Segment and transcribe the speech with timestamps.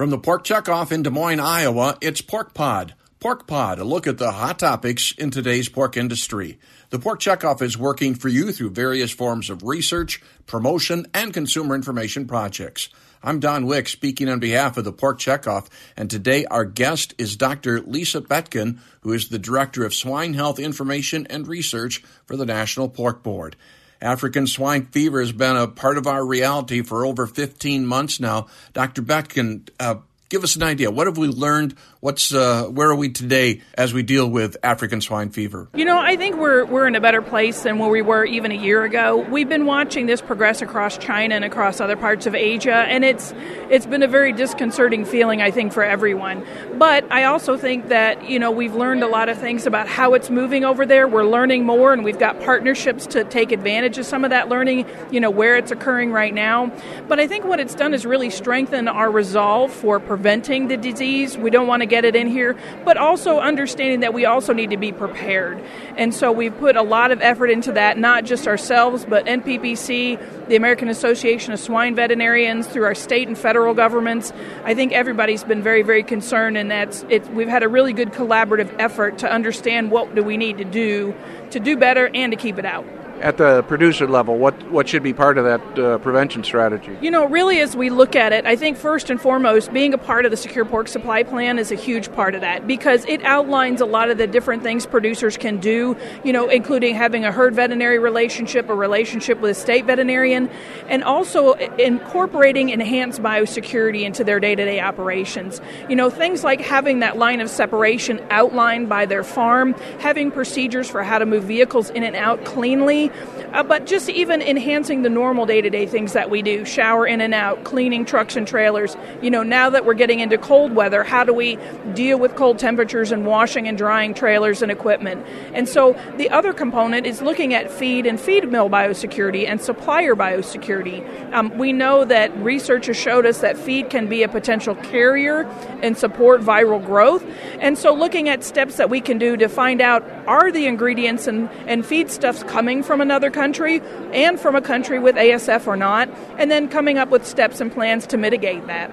[0.00, 2.94] From the Pork Checkoff in Des Moines, Iowa, it's Pork Pod.
[3.18, 6.58] Pork Pod, a look at the hot topics in today's pork industry.
[6.88, 11.74] The Pork Checkoff is working for you through various forms of research, promotion, and consumer
[11.74, 12.88] information projects.
[13.22, 15.68] I'm Don Wick speaking on behalf of the Pork Checkoff,
[15.98, 17.82] and today our guest is Dr.
[17.82, 22.88] Lisa Becton, who is the Director of Swine Health Information and Research for the National
[22.88, 23.54] Pork Board.
[24.02, 28.46] African swine fever has been a part of our reality for over 15 months now.
[28.72, 29.02] Dr.
[29.02, 29.96] Becton, uh,
[30.30, 30.90] give us an idea.
[30.90, 31.74] What have we learned?
[31.98, 35.68] What's uh, where are we today as we deal with African swine fever?
[35.74, 38.52] You know, I think we're we're in a better place than where we were even
[38.52, 39.18] a year ago.
[39.18, 43.34] We've been watching this progress across China and across other parts of Asia, and it's
[43.68, 46.46] it's been a very disconcerting feeling, I think, for everyone.
[46.78, 50.14] But I also think that you know we've learned a lot of things about how
[50.14, 51.06] it's moving over there.
[51.06, 54.86] We're learning more, and we've got partnerships to take advantage of some of that learning.
[55.10, 56.72] You know where it's occurring right now.
[57.08, 61.38] But I think what it's done is really strengthen our resolve for preventing the disease.
[61.38, 64.68] We don't want to get it in here, but also understanding that we also need
[64.68, 65.58] to be prepared.
[65.96, 70.46] And so we've put a lot of effort into that, not just ourselves, but NPPC,
[70.46, 74.30] the American Association of Swine Veterinarians, through our state and federal governments.
[74.62, 77.26] I think everybody's been very, very concerned, and that's it.
[77.32, 81.14] We've had a really good collaborative effort to understand what do we need to do
[81.52, 82.84] to do better and to keep it out
[83.20, 86.96] at the producer level, what, what should be part of that uh, prevention strategy?
[87.00, 89.98] You know, really, as we look at it, I think first and foremost, being a
[89.98, 93.22] part of the Secure Pork Supply Plan is a huge part of that because it
[93.24, 97.32] outlines a lot of the different things producers can do, you know, including having a
[97.32, 100.48] herd veterinary relationship, a relationship with a state veterinarian,
[100.88, 105.60] and also incorporating enhanced biosecurity into their day to day operations.
[105.88, 110.88] You know, things like having that line of separation outlined by their farm, having procedures
[110.88, 113.09] for how to move vehicles in and out cleanly
[113.52, 117.06] uh, but just even enhancing the normal day to day things that we do shower
[117.06, 118.96] in and out, cleaning trucks and trailers.
[119.22, 121.58] You know, now that we're getting into cold weather, how do we
[121.94, 125.26] deal with cold temperatures and washing and drying trailers and equipment?
[125.54, 130.14] And so the other component is looking at feed and feed mill biosecurity and supplier
[130.14, 131.32] biosecurity.
[131.32, 135.42] Um, we know that research has showed us that feed can be a potential carrier
[135.82, 137.24] and support viral growth.
[137.58, 141.26] And so looking at steps that we can do to find out are the ingredients
[141.26, 143.80] and, and feedstuffs coming from another country
[144.12, 146.08] and from a country with ASF or not,
[146.38, 148.90] and then coming up with steps and plans to mitigate that.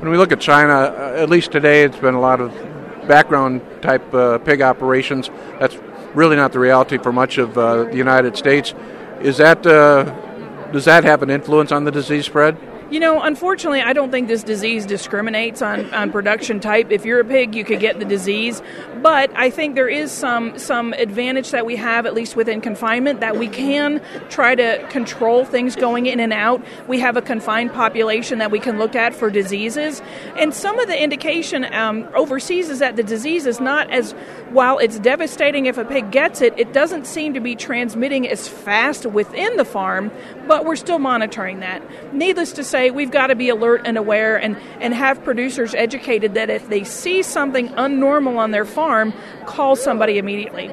[0.00, 2.52] When we look at China, uh, at least today, it's been a lot of
[3.08, 5.30] background type uh, pig operations.
[5.58, 5.76] That's
[6.14, 8.74] really not the reality for much of uh, the United States.
[9.20, 10.04] Is that uh,
[10.70, 12.56] does that have an influence on the disease spread?
[12.90, 16.90] You know, unfortunately, I don't think this disease discriminates on, on production type.
[16.90, 18.62] If you're a pig, you could get the disease.
[19.02, 23.20] But I think there is some some advantage that we have, at least within confinement,
[23.20, 24.00] that we can
[24.30, 26.64] try to control things going in and out.
[26.88, 30.00] We have a confined population that we can look at for diseases.
[30.38, 34.12] And some of the indication um, overseas is that the disease is not as,
[34.50, 38.48] while it's devastating if a pig gets it, it doesn't seem to be transmitting as
[38.48, 40.10] fast within the farm,
[40.46, 41.82] but we're still monitoring that.
[42.14, 45.74] Needless to say, say we've got to be alert and aware and, and have producers
[45.74, 49.12] educated that if they see something unnormal on their farm,
[49.46, 50.68] call somebody immediately.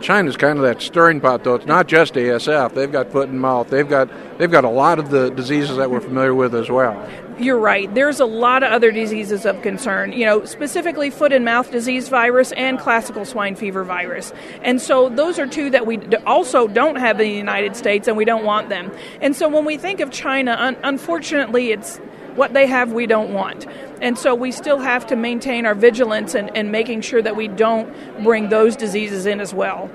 [0.00, 1.54] China's kind of that stirring pot, though.
[1.54, 2.74] It's not just ASF.
[2.74, 3.68] They've got foot and mouth.
[3.68, 7.08] They've got they've got a lot of the diseases that we're familiar with as well.
[7.38, 7.92] You're right.
[7.94, 10.12] There's a lot of other diseases of concern.
[10.12, 14.32] You know, specifically foot and mouth disease virus and classical swine fever virus.
[14.62, 18.16] And so those are two that we also don't have in the United States, and
[18.16, 18.90] we don't want them.
[19.20, 22.00] And so when we think of China, un- unfortunately, it's
[22.38, 23.66] what they have we don't want.
[24.00, 27.48] And so we still have to maintain our vigilance and, and making sure that we
[27.48, 29.90] don't bring those diseases in as well.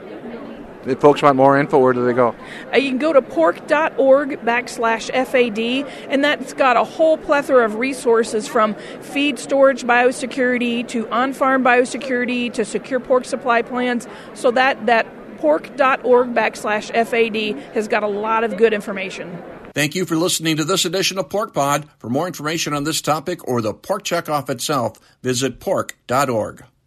[0.86, 2.36] If folks want more info, where do they go?
[2.74, 7.76] Uh, you can go to pork.org backslash FAD, and that's got a whole plethora of
[7.76, 14.08] resources from feed storage biosecurity to on farm biosecurity to secure pork supply plans.
[14.34, 15.08] So that, that
[15.44, 19.44] pork.org backslash FAD has got a lot of good information.
[19.74, 21.86] Thank you for listening to this edition of Pork Pod.
[22.00, 26.64] For more information on this topic or the pork checkoff itself, visit pork.org.